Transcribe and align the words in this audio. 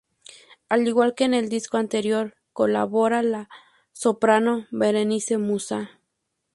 Al 0.67 0.87
igual 0.87 1.13
que 1.13 1.25
en 1.25 1.35
el 1.35 1.47
disco 1.47 1.77
anterior, 1.77 2.35
colabora 2.53 3.21
la 3.21 3.49
soprano 3.91 4.65
"Berenice 4.71 5.37
Musa". 5.37 5.91